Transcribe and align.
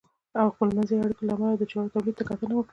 او 0.39 0.47
د 0.49 0.53
خپلمنځي 0.55 0.95
اړیکو 1.03 1.23
له 1.27 1.33
امله 1.35 1.51
یې 1.53 1.59
د 1.59 1.63
چارو 1.71 1.93
تولید 1.93 2.15
ته 2.19 2.23
کتنه 2.29 2.53
وکړه. 2.55 2.69